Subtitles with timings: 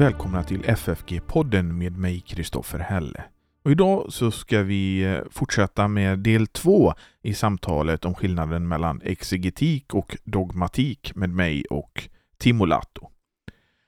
[0.00, 3.24] välkomna till FFG-podden med mig Kristoffer Helle.
[3.64, 9.00] Och idag så ska vi eh, fortsätta med del två i samtalet om skillnaden mellan
[9.04, 13.10] exegetik och dogmatik med mig och Timo Lato.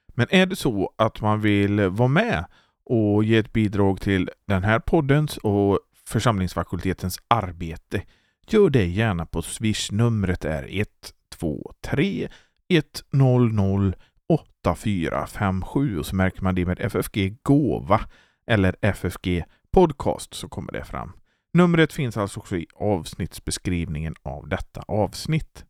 [0.09, 2.45] Men är det så att man vill vara med
[2.85, 8.03] och ge ett bidrag till den här poddens och församlingsfakultetens arbete,
[8.47, 9.93] gör det gärna på Swish.
[9.93, 12.29] Numret är 123
[12.69, 13.93] 100
[14.33, 18.01] 8457 och så märker man det med FFG Gåva
[18.47, 21.13] eller FFG Podcast så kommer det fram.
[21.55, 25.65] Numret finns alltså också i avsnittsbeskrivningen av detta avsnitt.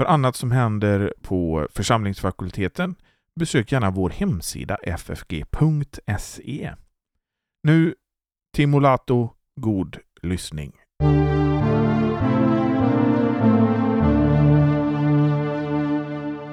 [0.00, 2.96] För annat som händer på församlingsfakulteten
[3.40, 6.74] besök gärna vår hemsida ffg.se.
[7.62, 7.94] Nu
[8.56, 10.72] Timolato, god lyssning.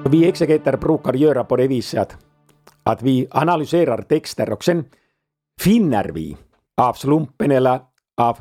[0.10, 2.18] Vi exegeter brukar göra på det viset att,
[2.84, 4.86] att vi analyserar texter och sen
[5.62, 6.38] finner vi
[6.82, 7.80] av slumpen eller
[8.18, 8.40] av,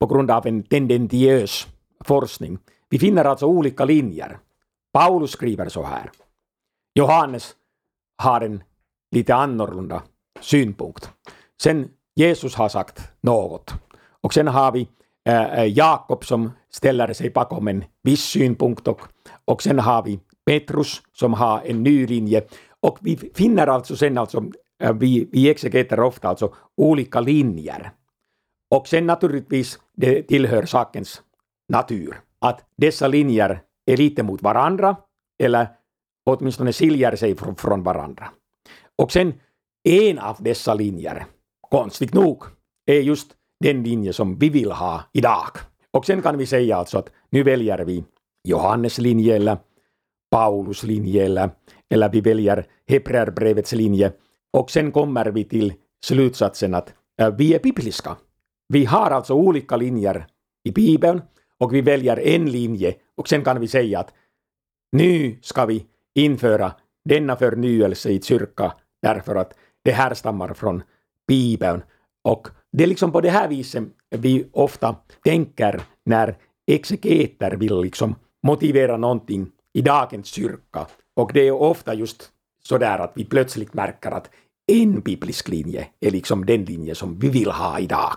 [0.00, 1.66] på grund av en tendentiös
[2.04, 2.58] forskning.
[2.88, 4.38] Vi finner alltså olika linjer.
[4.92, 6.10] Paulus skriver så här.
[6.94, 7.54] Johannes
[8.22, 8.62] har en
[9.14, 10.02] lite annorlunda
[10.40, 11.10] synpunkt.
[11.62, 13.74] Sen Jesus har sagt något.
[14.20, 14.88] Och sen har vi
[15.28, 19.00] äh, Jakob som ställer sig bakom en viss synpunkt och,
[19.44, 22.44] och sen har vi Petrus som har en ny linje.
[22.80, 24.44] Och vi finner alltså sen alltså,
[24.82, 27.90] äh, vi, vi exegeter ofta alltså olika linjer.
[28.74, 31.22] Och sen naturligtvis, det tillhör sakens
[31.72, 34.96] natur, att dessa linjer är lite mot varandra,
[35.42, 35.68] eller
[36.26, 38.30] åtminstone skiljer sig från, från varandra.
[38.96, 39.34] Och sen
[39.88, 41.26] en av dessa linjer,
[41.70, 42.44] konstigt nog,
[42.86, 45.50] är just den linje som vi vill ha idag.
[45.90, 48.04] Och sen kan vi säga alltså att nu väljer vi
[48.48, 49.58] Johannes linje eller
[50.30, 51.50] Paulus linje eller,
[51.90, 54.12] eller vi väljer Hebreerbrevets linje.
[54.52, 55.72] Och sen kommer vi till
[56.04, 56.94] slutsatsen att
[57.38, 58.16] vi är bibliska.
[58.68, 60.26] Vi har alltså olika linjer
[60.64, 61.22] i Bibeln
[61.58, 64.12] och vi väljer en linje och sen kan vi säga att
[64.92, 66.72] nu ska vi införa
[67.04, 68.72] denna förnyelse i kyrka
[69.02, 70.82] därför att det härstammar från
[71.28, 71.82] Bibeln.
[72.24, 76.36] Och det är liksom på det här viset vi ofta tänker när
[76.66, 80.86] exegeter vill liksom motivera någonting i dagens kyrka.
[81.14, 84.30] Och det är ofta just så där att vi plötsligt märker att
[84.66, 88.16] en biblisk linje är liksom den linje som vi vill ha idag.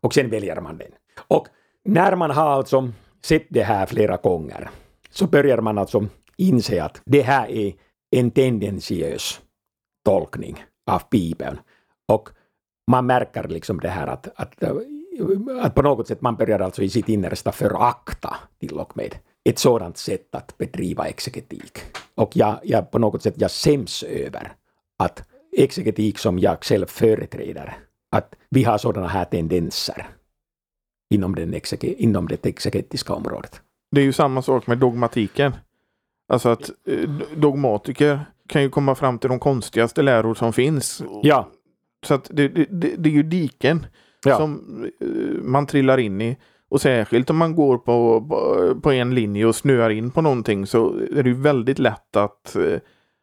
[0.00, 0.92] Och sen väljer man den.
[1.28, 1.48] Och
[1.84, 2.92] när man har alltså
[3.22, 4.70] sett det här flera gånger
[5.10, 7.72] så börjar man alltså inse att det här är
[8.10, 9.40] en tendentiös
[10.04, 11.58] tolkning av Bibeln.
[12.08, 12.28] Och
[12.90, 14.62] man märker liksom det här att, att,
[15.62, 19.58] att på något sätt man börjar alltså i sitt innersta förakta till och med ett
[19.58, 21.78] sådant sätt att bedriva exegetik.
[22.14, 24.52] Och jag, jag på något sätt jag skäms över
[24.98, 27.76] att exegetik som jag själv företräder,
[28.10, 30.06] att vi har sådana här tendenser
[31.10, 33.60] inom, den exege, inom det exegetiska området.
[33.90, 35.52] Det är ju samma sak med dogmatiken.
[36.28, 41.02] Alltså att eh, dogmatiker kan ju komma fram till de konstigaste läror som finns.
[41.22, 41.48] Ja.
[42.06, 43.86] Så att det, det, det är ju diken
[44.24, 44.36] ja.
[44.36, 45.08] som eh,
[45.42, 46.36] man trillar in i.
[46.72, 48.24] Och särskilt om man går på,
[48.82, 52.56] på en linje och snöar in på någonting så är det ju väldigt lätt att
[52.56, 52.78] eh,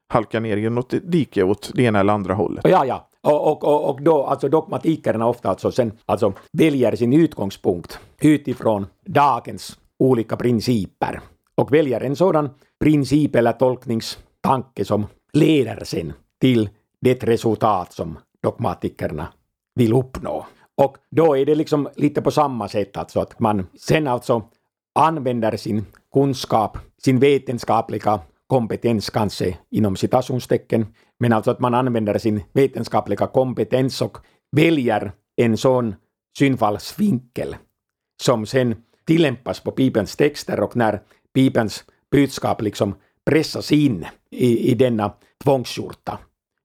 [0.10, 2.66] halka ner i något dike åt det ena eller andra hållet.
[2.70, 3.10] Ja, ja.
[3.22, 9.80] Och, och, och då, alltså dogmatikerna ofta alltså sen, alltså väljer sin utgångspunkt utifrån dagens
[10.00, 11.22] olika principer
[11.56, 12.50] och väljer en sådan
[12.80, 16.70] princip eller tolkningstanke som leder sen till
[17.02, 19.28] det resultat som dogmatikerna
[19.76, 20.46] vill uppnå.
[20.80, 24.44] Och då är det liksom lite på samma sätt alltså att man sen alltså
[24.96, 30.86] använder sin kunskap, sin vetenskapliga kompetens kanske inom citationstecken,
[31.20, 34.18] men alltså att man använder sin vetenskapliga kompetens och
[34.52, 35.96] väljer en sån
[36.38, 37.56] synfallsvinkel
[38.22, 38.76] som sen
[39.08, 41.02] tillämpas på Bibelns texter och när
[41.34, 46.20] Bibelns budskap liksom pressas in i, i denna tvångsskjorta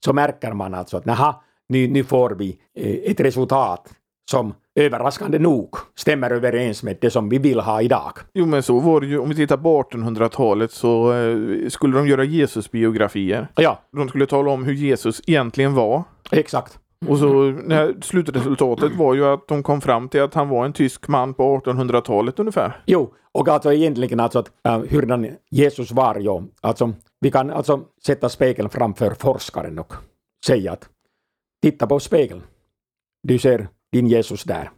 [0.05, 3.93] så märker man alltså att naha, nu, nu får vi eh, ett resultat
[4.30, 8.12] som överraskande nog stämmer överens med det som vi vill ha idag.
[8.34, 12.08] Jo men så var det ju, om vi tittar på 1800-talet så eh, skulle de
[12.08, 13.48] göra Jesus-biografier.
[13.54, 13.80] Ja.
[13.96, 16.02] De skulle tala om hur Jesus egentligen var.
[16.30, 16.78] Exakt.
[17.08, 17.54] Och så
[18.02, 21.58] slutresultatet var ju att de kom fram till att han var en tysk man på
[21.58, 22.82] 1800-talet ungefär.
[22.86, 27.80] Jo, och alltså egentligen alltså att äh, hurdan Jesus var, jo, alltså vi kan alltså
[28.06, 29.92] sätta spegeln framför forskaren och
[30.46, 30.88] säga att
[31.62, 32.42] titta på spegeln.
[33.22, 34.70] Du ser din Jesus där.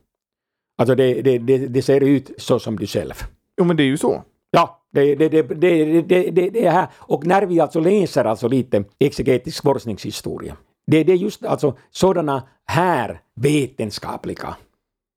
[0.79, 3.15] Alltså det, det, det, det ser ut så som du själv.
[3.59, 4.23] Jo men det är ju så.
[4.51, 6.89] Ja, Det, det, det, det, det, det, det är här.
[6.95, 12.43] Och när vi alltså läser alltså lite exegetisk forskningshistoria, det, det är just alltså sådana
[12.67, 14.57] här vetenskapliga,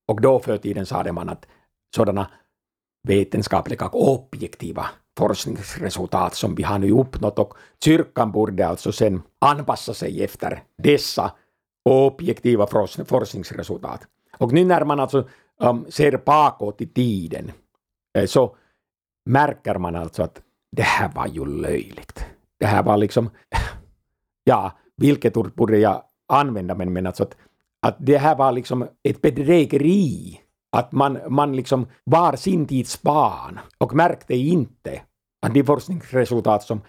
[0.08, 1.48] och då för tiden sade man att
[1.96, 2.28] sådana
[3.08, 4.86] vetenskapliga och objektiva
[5.20, 7.54] forskningsresultat som vi har nu uppnått och
[7.84, 11.32] kyrkan borde alltså sen anpassa sig efter dessa
[11.84, 12.68] objektiva
[13.06, 14.08] forskningsresultat.
[14.38, 15.28] Och nu när man alltså
[15.60, 17.52] um, ser bakåt i tiden
[18.18, 18.56] eh, så
[19.26, 20.42] märker man alltså att
[20.72, 22.26] det här var ju löjligt.
[22.60, 23.30] Det här var liksom,
[24.44, 27.38] ja, vilket ord borde jag använda, men, men alltså att,
[27.82, 30.40] att det här var liksom ett bedrägeri.
[30.72, 35.02] Att man, man liksom var sin tids barn och märkte inte
[35.42, 36.82] att de forskningsresultat som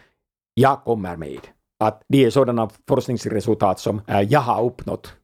[0.54, 1.40] jag kommer med,
[1.80, 5.14] att det är sådana forskningsresultat som eh, jag har uppnått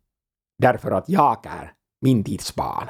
[0.59, 2.89] därför att jag är min tids barn.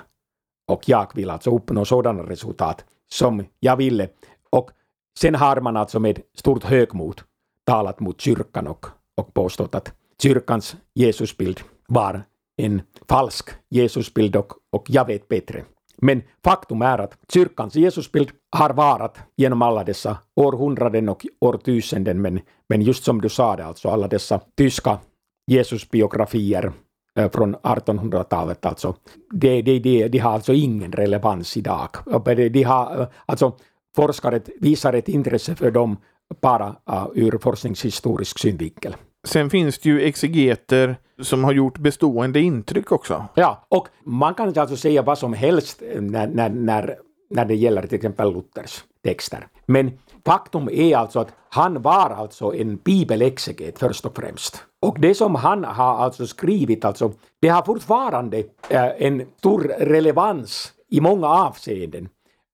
[0.69, 4.09] Och jag vill alltså uppnå sådana resultat som jag ville.
[4.51, 4.71] Och
[5.19, 7.21] sen har man alltså med stort högmod
[7.65, 9.93] talat mot kyrkan och, och påstått att
[10.23, 12.23] kyrkans Jesusbild var
[12.57, 15.65] en falsk Jesusbild och, och jag vet bättre.
[15.97, 22.41] Men faktum är att kyrkans Jesusbild har varat genom alla dessa århundraden och årtusenden, men,
[22.69, 24.99] men just som du sa det, alltså alla dessa tyska
[25.47, 26.73] Jesusbiografier
[27.19, 28.95] eh, från 1800-talet, alltså,
[29.31, 31.89] De, de, de, de har alltså ingen relevans idag.
[32.53, 33.57] De har, eh, alltså,
[33.97, 35.97] forskare visar ett intresse för dem
[36.41, 38.97] bara uh, ur forskningshistorisk synvinkel.
[39.27, 43.25] Sen finns det ju exegeter som har gjort bestående intryck också.
[43.35, 46.97] Ja, och man kan alltså säga vad som helst eh, när, när, när,
[47.31, 49.47] när det gäller till exempel Luthers texter.
[49.67, 54.65] Men faktum är alltså att han var alltså en bibelexeget först och främst.
[54.83, 58.39] Och det som han har alltså skrivit, alltså, det har fortfarande
[58.69, 62.09] äh, en stor relevans i många avseenden.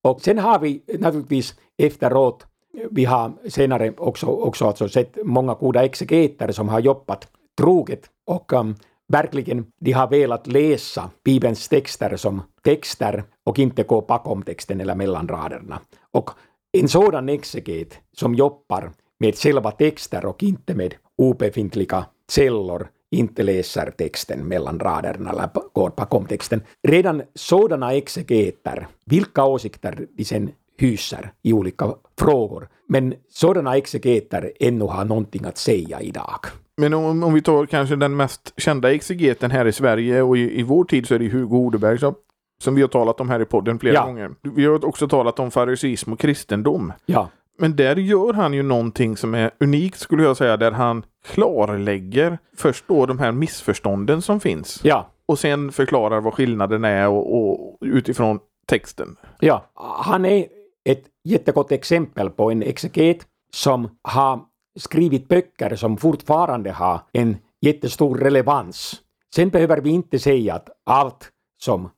[0.05, 2.47] Och sen har vi naturligtvis efteråt
[2.79, 8.12] eh, vi har senare också, också alltså sett många goda exegeter som har jobbat troget
[8.27, 8.75] och um,
[9.09, 14.95] verkligen de har velat läsa Bibelns texter som texter och inte gå bakom texten eller
[14.95, 15.81] mellan raderna.
[16.11, 16.31] Och
[16.73, 23.91] en sådan exeget som jobbar med själva texter och inte med obefintliga källor inte läser
[23.91, 26.63] texten mellan raderna eller går bakom texten.
[26.89, 32.69] Redan sådana exegeter, vilka åsikter de sen hyser i olika frågor.
[32.89, 36.41] Men sådana exegeter ännu har någonting att säga idag.
[36.83, 40.61] Men om, om vi tar kanske den mest kända exegeten här i Sverige och i,
[40.61, 42.15] i vår tid så är det Hugo Odeberg som,
[42.63, 44.05] som vi har talat om här i podden flera ja.
[44.05, 44.31] gånger.
[44.41, 46.93] Vi har också talat om fariseism och kristendom.
[47.07, 47.29] Ja.
[47.59, 52.39] Men där gör han ju någonting som är unikt skulle jag säga, där han klarlägger
[52.57, 54.81] först då de här missförstånden som finns.
[54.85, 55.11] Ja.
[55.27, 59.17] Och sen förklarar vad skillnaden är och, och utifrån texten.
[59.41, 60.47] Ja, han är
[60.85, 64.41] ett jättegott exempel på en exeget som har
[64.77, 69.03] skrivit böcker som fortfarande har en jättestor relevans.
[69.35, 71.31] Sen behöver vi inte säga att allt
[71.63, 71.91] som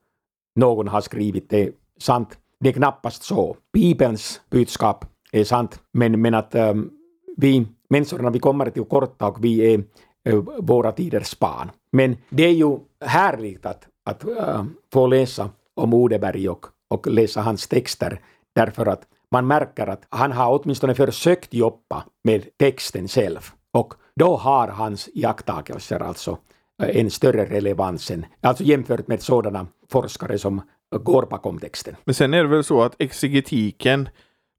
[0.54, 2.38] någon har skrivit är sant.
[2.60, 3.56] Det är knappast så.
[3.72, 6.90] Bibelns budskap är sant, men, men att um,
[7.36, 9.84] vi människorna, vi kommer till korta och vi är
[10.28, 11.70] uh, våra tiders barn.
[11.92, 17.40] Men det är ju härligt att, att uh, få läsa om Odeberg och, och läsa
[17.40, 18.20] hans texter
[18.52, 19.02] därför att
[19.34, 25.08] man märker att han har åtminstone försökt jobba med texten själv och då har hans
[25.14, 26.38] iakttagelser alltså
[26.82, 30.62] eh, en större relevans än, alltså jämfört med sådana forskare som
[31.02, 31.96] går bakom texten.
[32.04, 34.08] Men sen är det väl så att exegetiken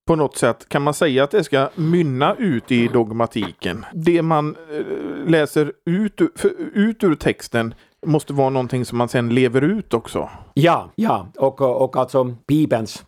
[0.07, 3.85] på något sätt kan man säga att det ska mynna ut i dogmatiken.
[3.93, 6.21] Det man eh, läser ut,
[6.73, 7.73] ut ur texten
[8.05, 10.29] måste vara någonting som man sen lever ut också.
[10.53, 13.03] Ja, ja, och, och alltså Bibelns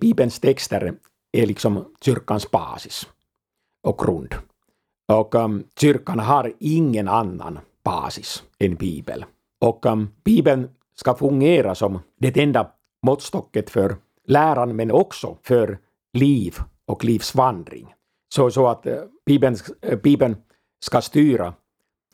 [0.00, 0.94] Bibelns texter
[1.32, 3.08] är liksom kyrkans basis
[3.82, 4.34] och grund.
[5.12, 9.24] Och um, kyrkan har ingen annan basis än Bibeln.
[9.60, 12.72] Och um, Bibeln ska fungera som det enda
[13.06, 15.78] måttstocket för läran men också för
[16.12, 16.54] liv
[16.86, 17.94] och livsvandring.
[18.34, 20.36] Så, så att eh, Bibeln, eh, Bibeln
[20.80, 21.54] ska styra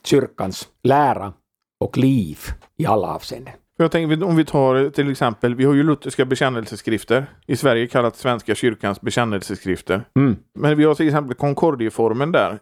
[0.04, 1.32] kyrkans lära
[1.80, 2.38] och liv
[2.76, 3.54] i alla avseenden.
[3.76, 7.26] Jag tänker om vi tar till exempel, vi har ju lutherska bekännelseskrifter.
[7.46, 10.04] I Sverige kallat Svenska kyrkans bekännelseskrifter.
[10.16, 10.36] Mm.
[10.54, 12.58] Men vi har till exempel Concordieformen där.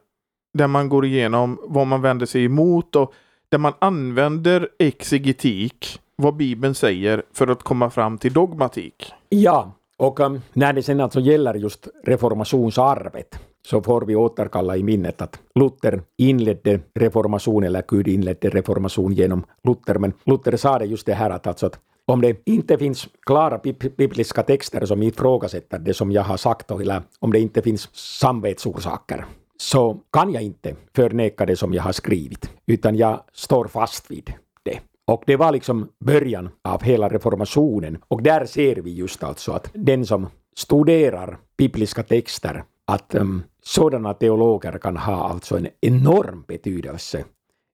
[0.59, 3.15] Där man går igenom vad man vänder sig emot och
[3.49, 9.13] där man använder exegetik, vad Bibeln säger, för att komma fram till dogmatik.
[9.29, 14.83] Ja, och um, när det sen alltså gäller just reformationsarvet så får vi återkalla i
[14.83, 20.85] minnet att Luther inledde reformation, eller Gud inledde reformation genom Luther, men Luther sa det
[20.85, 23.61] just det här att, alltså att om det inte finns klara
[23.97, 29.25] bibliska texter som ifrågasätter det som jag har sagt, eller om det inte finns samvetsorsaker,
[29.57, 34.33] så kan jag inte förneka det som jag har skrivit, utan jag står fast vid
[34.63, 34.81] det.
[35.07, 37.99] Och det var liksom början av hela reformationen.
[38.09, 40.27] Och där ser vi just alltså att den som
[40.57, 47.25] studerar bibliska texter, att um, sådana teologer kan ha alltså en enorm betydelse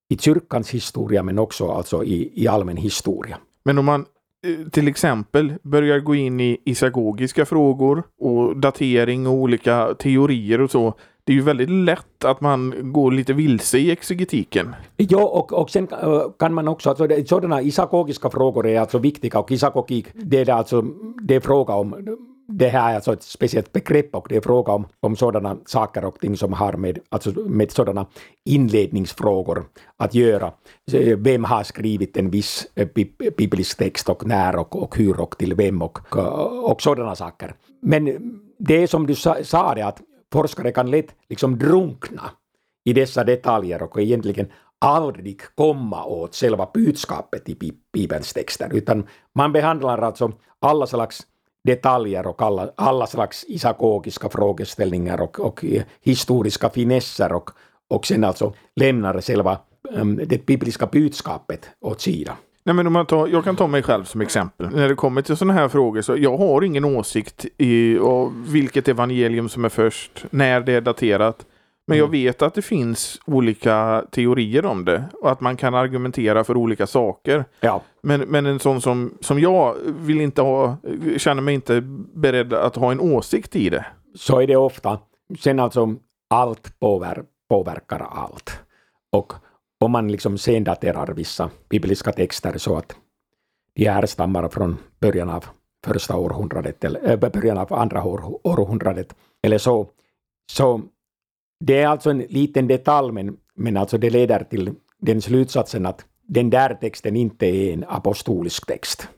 [0.09, 3.39] i kyrkans historia men också alltså i, i allmän historia.
[3.65, 4.05] Men om man
[4.47, 10.71] eh, till exempel börjar gå in i isagogiska frågor och datering och olika teorier och
[10.71, 10.95] så.
[11.25, 14.75] Det är ju väldigt lätt att man går lite vilse i exegetiken.
[14.97, 19.39] Ja, och, och sen eh, kan man också, alltså sådana isagogiska frågor är alltså viktiga
[19.39, 20.85] och isagogik, det är alltså,
[21.23, 22.19] det är fråga om
[22.53, 26.05] det här är alltså ett speciellt begrepp och det är fråga om, om sådana saker
[26.05, 28.07] och ting som har med, alltså med sådana
[28.45, 29.65] inledningsfrågor
[29.97, 30.53] att göra.
[31.17, 32.89] Vem har skrivit en viss eh,
[33.37, 36.25] biblisk text och när och, och hur och till vem och, eh,
[36.71, 37.55] och sådana saker.
[37.83, 38.19] Men
[38.59, 40.03] det är som du sa, sa det att
[40.33, 42.31] forskare kan lätt liksom drunkna
[42.85, 44.47] i dessa detaljer och egentligen
[44.79, 51.27] aldrig komma åt själva budskapet i Bibelns texter, utan man behandlar alltså alla slags
[51.65, 55.65] detaljer och alla, alla slags isagogiska frågeställningar och, och
[56.01, 57.51] historiska finesser och,
[57.91, 59.59] och sen alltså lämnar själva
[59.91, 62.37] um, det bibliska budskapet åt sidan.
[62.65, 64.69] Nej, men om man tar, jag kan ta mig själv som exempel.
[64.71, 67.99] När det kommer till sådana här frågor så jag har ingen åsikt i
[68.47, 71.47] vilket evangelium som är först, när det är daterat.
[71.89, 72.13] Men jag mm.
[72.13, 76.87] vet att det finns olika teorier om det och att man kan argumentera för olika
[76.87, 77.45] saker.
[77.61, 77.83] Ja.
[78.03, 80.77] Men, men en sån som, som jag vill inte ha,
[81.17, 81.81] känner mig inte
[82.15, 83.87] beredd att ha en åsikt i det.
[84.15, 84.99] Så är det ofta.
[85.41, 85.95] Sen alltså,
[86.31, 88.61] allt påver, påverkar allt.
[89.13, 89.33] Och
[89.81, 92.97] om man liksom sendaterar vissa bibliska texter så att
[93.75, 95.45] de härstammar från början av
[95.87, 99.87] första århundradet eller äh, början av andra år, århundradet eller så,
[100.53, 100.83] så
[101.61, 106.05] det är alltså en liten detalj, men, men alltså det leder till den slutsatsen att
[106.27, 109.09] den där texten inte är en apostolisk text,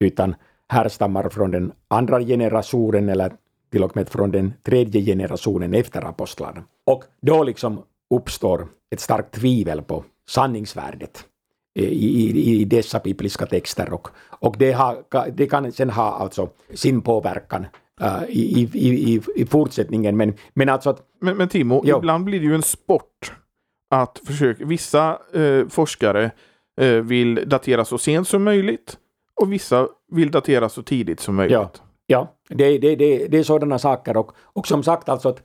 [0.00, 0.34] utan
[0.68, 3.32] härstammar från den andra generationen eller
[3.72, 6.64] till och med från den tredje generationen efter apostlarna.
[6.84, 7.82] Och då liksom
[8.14, 11.24] uppstår ett starkt tvivel på sanningsvärdet
[11.78, 16.12] eh, i, i, i dessa bibliska texter och, och det, har, det kan sen ha
[16.12, 17.66] alltså sin påverkan
[18.02, 20.16] uh, i, i, i, fortsättningen.
[20.16, 21.98] Men, men alltså att, Men, men Timo, jo.
[21.98, 23.32] ibland blir det ju en sport
[23.90, 26.30] att försöka, vissa eh, forskare
[26.80, 28.98] eh, vill datera så sent som möjligt
[29.40, 31.52] och vissa vill datera så tidigt som möjligt.
[31.52, 31.70] Ja,
[32.06, 35.42] ja det, det, det, det är sådana saker och, och som sagt alltså att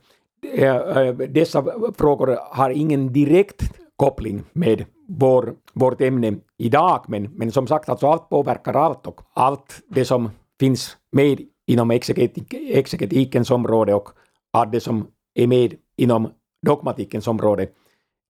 [0.52, 1.64] äh, dessa
[1.98, 8.06] frågor har ingen direkt koppling med vår, vårt ämne idag, men, men som sagt, alltså
[8.06, 10.30] allt påverkar allt och allt det som
[10.60, 14.08] finns med inom exegetikens område och
[14.52, 16.32] allt det som är med inom
[16.66, 17.68] dogmatikens område,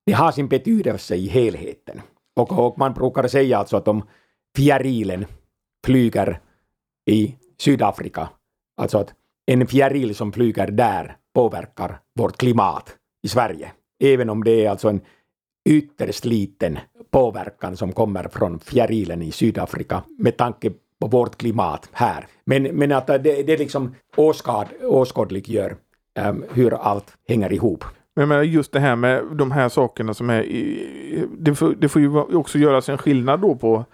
[0.07, 2.01] det har sin betydelse i helheten.
[2.37, 4.03] Och, och man brukar säga alltså att om
[4.57, 5.25] fjärilen
[5.87, 6.41] flyger
[7.11, 8.29] i Sydafrika,
[8.77, 9.15] alltså att
[9.47, 13.73] en fjäril som flyger där påverkar vårt klimat i Sverige,
[14.05, 15.01] även om det är alltså en
[15.69, 16.79] ytterst liten
[17.11, 20.73] påverkan som kommer från fjärilen i Sydafrika med tanke
[21.03, 22.27] på vårt klimat här.
[22.45, 25.77] Men, men att det, det liksom åskad, åskådliggör um,
[26.15, 27.85] ehm, hur allt hänger ihop.
[28.17, 30.43] Men just det här med de här sakerna som är
[31.39, 33.85] det får, det får ju också göras en skillnad då på,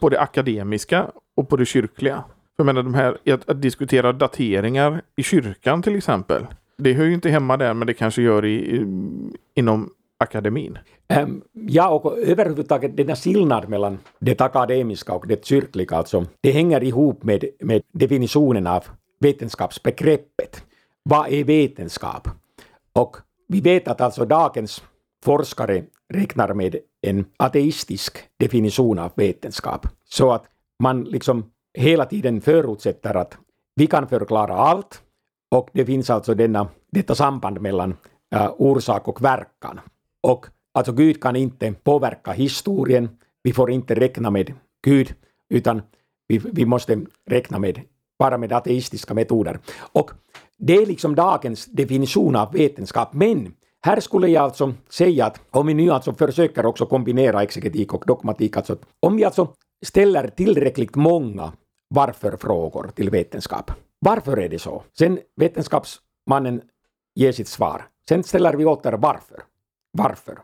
[0.00, 2.24] på det akademiska och på det kyrkliga.
[2.56, 6.46] Jag menar de här att, att diskutera dateringar i kyrkan till exempel.
[6.78, 8.86] Det hör ju inte hemma där men det kanske gör i, i
[9.54, 10.78] inom akademin?
[11.08, 16.82] Ähm, ja, och överhuvudtaget denna skillnad mellan det akademiska och det kyrkliga, alltså, det hänger
[16.82, 18.84] ihop med, med definitionen av
[19.20, 20.62] vetenskapsbegreppet.
[21.02, 22.28] Vad är vetenskap?
[22.92, 23.16] Och
[23.48, 24.82] vi vet att alltså dagens
[25.24, 25.84] forskare
[26.14, 29.86] räknar med en ateistisk definition av vetenskap.
[30.04, 30.44] Så att
[30.82, 33.38] man liksom hela tiden förutsätter att
[33.74, 35.02] vi kan förklara allt
[35.50, 37.96] och det finns alltså denna, detta samband mellan
[38.34, 39.80] äh, orsak och verkan.
[40.22, 40.46] Och
[40.76, 43.08] alltså Gud kan inte påverka historien.
[43.42, 44.54] Vi får inte räkna med
[44.84, 45.14] Gud,
[45.48, 45.82] utan
[46.28, 47.80] vi, vi måste räkna med
[48.18, 49.58] bara med ateistiska metoder.
[49.78, 50.10] Och
[50.58, 53.12] det är liksom dagens definition av vetenskap.
[53.12, 57.94] Men här skulle jag alltså säga att om vi nu alltså försöker också kombinera exegetik
[57.94, 59.48] och dogmatik, alltså om vi alltså
[59.84, 61.52] ställer tillräckligt många
[61.88, 63.70] varför-frågor till vetenskap.
[63.98, 64.82] Varför är det så?
[64.98, 66.62] Sen vetenskapsmannen
[67.14, 67.86] ger sitt svar.
[68.08, 69.42] Sen ställer vi åter varför.
[69.92, 70.38] Varför?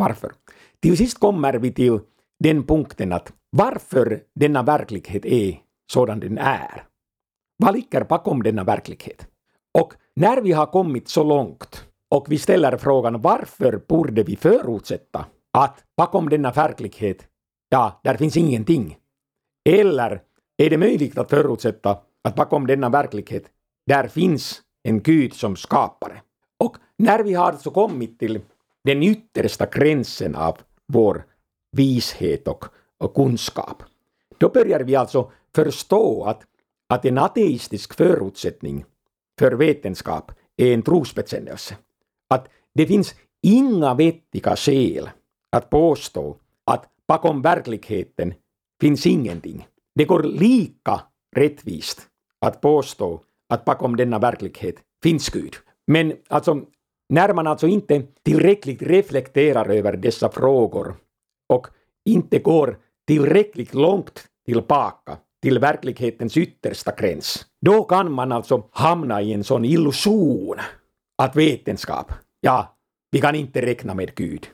[0.00, 0.32] Varför?
[0.80, 2.00] Till sist kommer vi till
[2.38, 5.58] den punkten att varför denna verklighet är
[5.92, 6.84] sådan den är.
[7.56, 9.26] Vad ligger bakom denna verklighet?
[9.78, 15.26] Och när vi har kommit så långt och vi ställer frågan varför borde vi förutsätta
[15.52, 17.28] att bakom denna verklighet,
[17.68, 18.96] ja, där finns ingenting.
[19.68, 20.22] Eller
[20.56, 23.44] är det möjligt att förutsätta att bakom denna verklighet,
[23.86, 26.22] där finns en Gud som skapare.
[26.64, 28.40] Och när vi har alltså kommit till
[28.86, 31.24] den yttersta gränsen av vår
[31.72, 32.64] vishet och,
[32.98, 33.82] och kunskap,
[34.38, 36.42] då börjar vi alltså förstå att,
[36.88, 38.84] att en ateistisk förutsättning
[39.38, 41.76] för vetenskap är en trosbekännelse.
[42.30, 45.10] Att det finns inga vettiga skäl
[45.52, 48.34] att påstå att bakom verkligheten
[48.80, 49.66] finns ingenting.
[49.94, 51.00] Det går lika
[51.36, 52.08] rättvist
[52.40, 55.54] att påstå att bakom denna verklighet finns Gud.
[55.86, 56.60] Men alltså,
[57.08, 60.94] när man alltså inte tillräckligt reflekterar över dessa frågor
[61.48, 61.66] och
[62.04, 69.32] inte går tillräckligt långt tillbaka till verklighetens yttersta gräns, då kan man alltså hamna i
[69.32, 70.56] en sån illusion
[71.22, 72.76] att vetenskap, ja,
[73.10, 74.46] vi kan inte räkna med Gud.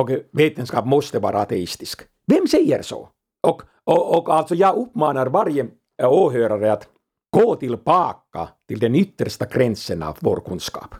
[0.00, 2.02] Och vetenskap måste vara ateistisk.
[2.26, 3.08] Vem säger så?
[3.46, 5.66] Och, och, och alltså jag uppmanar varje
[6.02, 6.88] eh, åhörare att
[7.36, 10.94] gå tillbaka till den yttersta gränsen av vår kunskap.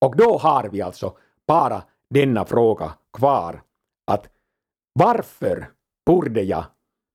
[0.00, 1.16] Och då har vi alltså
[1.46, 3.62] bara denna fråga kvar
[4.06, 4.28] att
[4.92, 5.70] varför
[6.06, 6.64] borde jag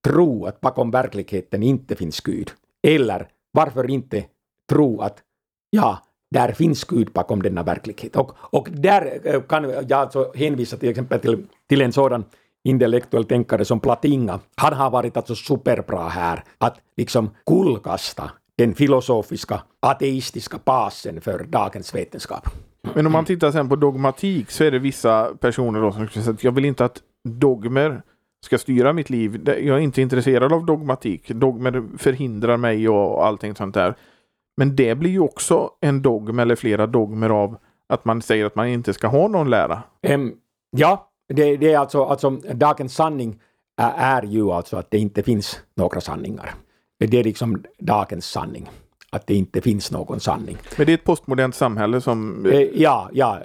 [0.08, 2.52] tro att bakom verkligheten inte finns Gud?
[2.88, 4.26] Eller varför inte
[4.70, 5.24] tro att
[5.70, 6.00] ja,
[6.32, 8.16] där finns Gud bakom denna verklighet?
[8.16, 12.24] Och, och där eh, kan jag alltså hänvisa till exempel till, till en sådan
[12.64, 14.40] intellektuell tänkare som Platinga.
[14.56, 21.96] Han har varit alltså superbra här att liksom kullkasta den filosofiska ateistiska basen för dagens
[21.96, 22.48] vetenskap.
[22.94, 26.32] Men om man tittar sen på dogmatik så är det vissa personer då som säger
[26.32, 28.02] att jag vill inte att dogmer
[28.46, 29.42] ska styra mitt liv.
[29.46, 31.28] Jag är inte intresserad av dogmatik.
[31.28, 33.96] Dogmer förhindrar mig och allting sånt där.
[34.58, 37.58] Men det blir ju också en dogm eller flera dogmer av
[37.90, 39.84] att man säger att man inte ska ha någon lära.
[40.10, 40.36] Um,
[40.72, 43.40] ja, det, det, är alltså, alltså dagens sanning
[43.78, 46.56] är, är ju alltså att det inte finns några sanningar.
[47.00, 48.70] Det är liksom dagens sanning
[49.10, 50.58] att det inte finns någon sanning.
[50.78, 52.46] Men det är ett postmodernt samhälle som...
[52.46, 53.40] Eh, ja, ja,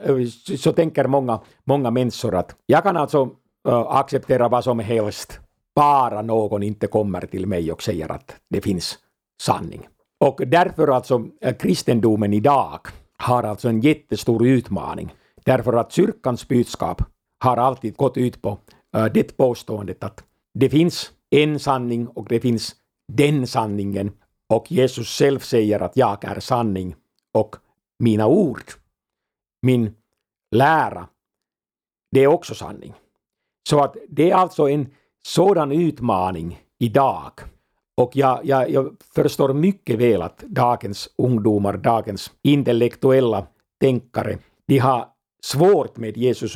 [0.58, 3.24] så tänker många, många människor att jag kan alltså
[3.68, 5.40] uh, acceptera vad som helst,
[5.74, 8.98] bara någon inte kommer till mig och säger att det finns
[9.42, 9.88] sanning.
[10.20, 11.24] Och därför alltså
[11.58, 12.78] kristendomen idag
[13.16, 15.14] har alltså en jättestor utmaning.
[15.44, 17.02] Därför att kyrkans budskap
[17.38, 18.58] har alltid gått ut på
[19.12, 22.74] det påståendet att det finns en sanning och det finns
[23.12, 24.12] den sanningen
[24.50, 26.94] och Jesus själv säger att jag är sanning
[27.32, 27.56] och
[27.98, 28.62] mina ord,
[29.62, 29.94] min
[30.50, 31.08] lära,
[32.10, 32.94] det är också sanning.
[33.68, 34.86] Så att det är alltså en
[35.22, 37.32] sådan utmaning idag.
[37.96, 43.46] Och jag, jag, jag förstår mycket väl att dagens ungdomar, dagens intellektuella
[43.80, 45.08] tänkare, de har
[45.42, 46.54] svårt med, Jesus,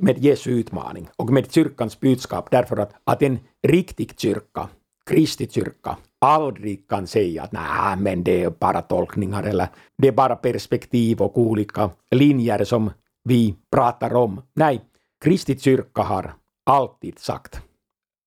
[0.00, 4.68] med Jesu utmaning och med kyrkans budskap därför att, att en riktig kyrka,
[5.08, 9.68] Kristi kyrka, aldrig kan säga att nej, men det är bara tolkningar eller
[9.98, 12.90] det är bara perspektiv och olika linjer som
[13.24, 14.42] vi pratar om.
[14.54, 14.80] Nej,
[15.24, 16.34] Kristi kyrka har
[16.66, 17.60] alltid sagt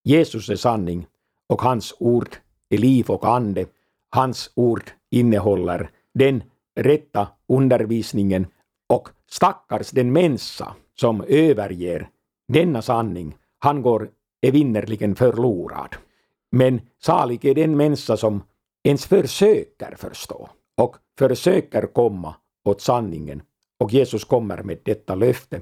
[0.04, 1.08] Jesus är sanning
[1.50, 2.36] och hans ord
[2.70, 3.66] är liv och ande.
[4.16, 6.44] Hans ord innehåller den
[6.80, 8.48] rätta undervisningen
[8.90, 12.10] och stackars den människa som överger
[12.54, 14.10] denna sanning, han går
[14.42, 15.96] evinnerligen förlorad.
[16.52, 18.44] Men salig är den människa som
[18.84, 22.36] ens försöker förstå och försöker komma
[22.66, 23.42] åt sanningen.
[23.80, 25.62] Och Jesus kommer med detta löfte.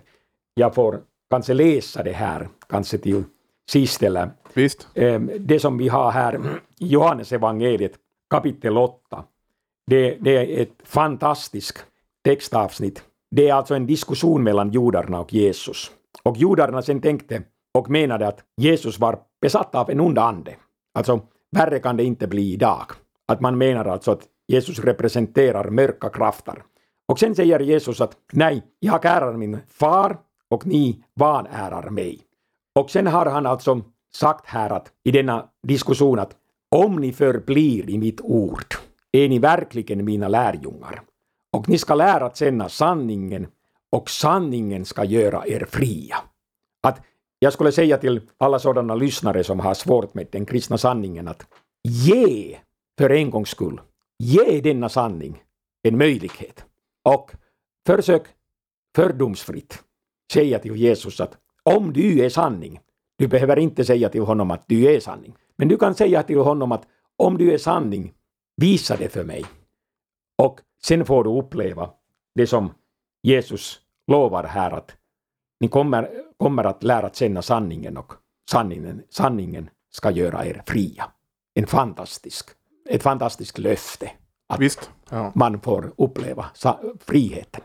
[0.54, 3.23] Jag får kanske läsa det här, kanske till
[3.69, 4.88] sist eller Visst.
[4.95, 7.93] Ehm, det som vi har här i Johannes evangeliet
[8.30, 9.23] kapitel 8.
[9.88, 11.86] Det, det är ett fantastiskt
[12.25, 13.04] textavsnitt.
[13.32, 15.91] Det är alltså en diskussion mellan judarna och Jesus.
[16.23, 20.56] Och judarna sen tänkte och menade att Jesus var besatt av en ond ande.
[20.93, 21.21] Alltså,
[21.52, 22.86] värre kan det inte bli idag.
[23.25, 26.63] Att man menar alltså att Jesus representerar mörka krafter.
[27.08, 30.17] Och sen säger Jesus att nej, jag ärar min far
[30.49, 32.19] och ni vanärar mig.
[32.75, 33.82] Och sen har han alltså
[34.13, 36.36] sagt här att i denna diskussion att
[36.75, 38.75] om ni förblir i mitt ord
[39.12, 41.02] är ni verkligen mina lärjungar.
[41.54, 43.47] Och ni ska lära känna sanningen
[43.91, 46.17] och sanningen ska göra er fria.
[46.84, 47.02] Att
[47.39, 51.47] jag skulle säga till alla sådana lyssnare som har svårt med den kristna sanningen att
[51.84, 52.58] ge
[52.97, 53.82] för en gångs skull,
[54.19, 55.43] ge denna sanning
[55.84, 56.65] en möjlighet.
[57.04, 57.32] Och
[57.88, 58.23] försök
[58.95, 59.84] fördomsfritt
[60.34, 62.80] säga till Jesus att om du är sanning,
[63.19, 65.36] Du behöver inte säga till honom att du är sanning.
[65.58, 68.13] Men du kan säga till honom att om du är sanning,
[68.58, 69.45] visa det för mig.
[70.38, 71.89] Och sen får du uppleva
[72.36, 72.73] det som
[73.23, 74.95] Jesus lovar här att
[75.60, 78.13] ni kommer, kommer att lära känna sanningen och
[78.52, 81.06] sanningen, sanningen ska göra er fria.
[81.56, 82.49] En fantastisk,
[82.89, 84.12] ett fantastiskt löfte.
[84.54, 84.91] Att Visst.
[85.10, 85.32] Ja.
[85.36, 86.45] man får uppleva
[87.06, 87.63] friheten.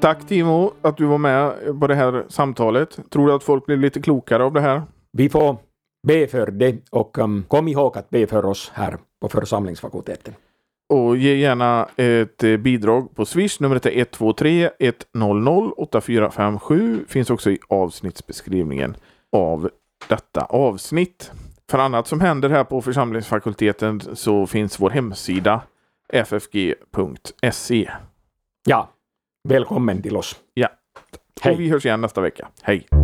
[0.00, 3.10] Tack Timo att du var med på det här samtalet.
[3.10, 4.82] Tror du att folk blir lite klokare av det här?
[5.12, 5.56] Vi får
[6.06, 10.34] be för det och um, kom ihåg att be för oss här på församlingsfakulteten.
[10.88, 13.60] Och ge gärna ett eh, bidrag på Swish.
[13.60, 14.70] Numret är 123
[15.14, 17.04] 100 8457.
[17.08, 18.96] Finns också i avsnittsbeskrivningen
[19.32, 19.70] av
[20.08, 21.32] detta avsnitt.
[21.70, 25.60] För annat som händer här på församlingsfakulteten så finns vår hemsida
[26.12, 27.90] ffg.se.
[28.66, 28.90] Ja,
[29.48, 30.36] välkommen till oss.
[30.54, 30.68] Ja,
[31.42, 31.54] Hej.
[31.54, 32.48] och vi hörs igen nästa vecka.
[32.62, 33.03] Hej!